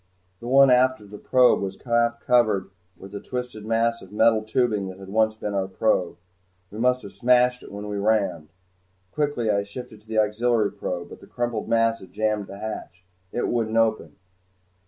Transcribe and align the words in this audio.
The 0.39 0.47
one 0.47 0.71
aft 0.71 0.99
of 0.99 1.11
the 1.11 1.19
probe 1.19 1.61
was 1.61 1.79
half 1.83 2.19
covered 2.21 2.71
with 2.97 3.13
a 3.13 3.19
twisted 3.19 3.67
mass 3.67 4.01
of 4.01 4.11
metal 4.11 4.41
tubing 4.41 4.87
that 4.87 4.97
had 4.97 5.09
once 5.09 5.35
been 5.35 5.53
our 5.53 5.67
probe. 5.67 6.17
We 6.71 6.79
must 6.79 7.03
have 7.03 7.13
smashed 7.13 7.61
it 7.61 7.71
when 7.71 7.87
we 7.87 7.97
rammed. 7.99 8.49
Quickly 9.11 9.51
I 9.51 9.61
shifted 9.61 10.01
to 10.01 10.07
the 10.07 10.17
auxiliary 10.17 10.71
probe, 10.71 11.09
but 11.09 11.19
the 11.19 11.27
crumpled 11.27 11.69
mass 11.69 11.99
had 11.99 12.13
jammed 12.13 12.47
the 12.47 12.57
hatch. 12.57 13.05
It 13.31 13.47
wouldn't 13.47 13.77
open. 13.77 14.15